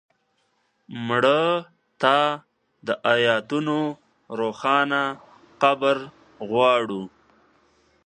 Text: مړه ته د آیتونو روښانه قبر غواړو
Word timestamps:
مړه 1.07 1.41
ته 2.01 2.17
د 2.87 2.87
آیتونو 3.13 3.77
روښانه 4.39 5.01
قبر 5.61 5.97
غواړو 6.49 7.03